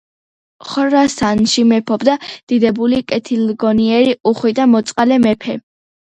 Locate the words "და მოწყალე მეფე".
4.63-5.59